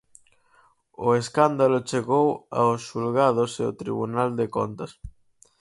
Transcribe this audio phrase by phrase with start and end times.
[1.07, 2.27] O escándalo chegou
[2.59, 4.91] aos xulgados e o Tribunal de Contas.